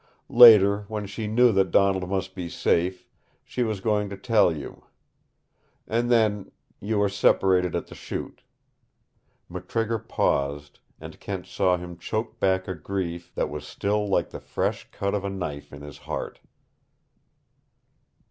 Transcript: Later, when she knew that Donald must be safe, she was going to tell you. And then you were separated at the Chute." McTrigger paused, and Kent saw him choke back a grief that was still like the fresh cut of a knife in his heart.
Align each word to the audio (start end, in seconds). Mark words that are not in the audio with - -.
Later, 0.29 0.85
when 0.87 1.05
she 1.05 1.27
knew 1.27 1.51
that 1.51 1.69
Donald 1.69 2.09
must 2.09 2.33
be 2.33 2.49
safe, 2.49 3.05
she 3.43 3.61
was 3.61 3.81
going 3.81 4.09
to 4.09 4.17
tell 4.17 4.51
you. 4.51 4.83
And 5.87 6.09
then 6.09 6.51
you 6.79 6.97
were 6.97 7.07
separated 7.07 7.75
at 7.75 7.85
the 7.85 7.93
Chute." 7.93 8.41
McTrigger 9.47 10.07
paused, 10.07 10.79
and 10.99 11.19
Kent 11.19 11.45
saw 11.45 11.77
him 11.77 11.99
choke 11.99 12.39
back 12.39 12.67
a 12.67 12.73
grief 12.73 13.31
that 13.35 13.51
was 13.51 13.63
still 13.63 14.07
like 14.09 14.31
the 14.31 14.39
fresh 14.39 14.89
cut 14.89 15.13
of 15.13 15.23
a 15.23 15.29
knife 15.29 15.71
in 15.71 15.83
his 15.83 15.99
heart. 15.99 16.39